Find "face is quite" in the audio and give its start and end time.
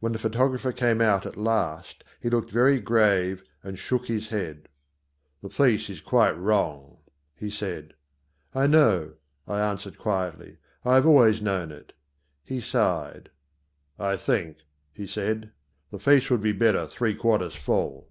5.48-6.36